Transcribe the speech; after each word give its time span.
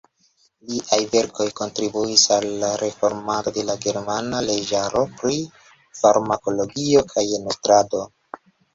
Liaj 0.69 0.97
verkoj 1.11 1.45
kontribuis 1.59 2.23
al 2.37 2.47
la 2.63 2.71
reformado 2.83 3.55
de 3.59 3.67
la 3.69 3.77
germana 3.85 4.43
leĝaro 4.49 5.07
pri 5.23 5.41
farmakologio 6.03 7.09
kaj 7.17 7.31
nutrado. 7.49 8.07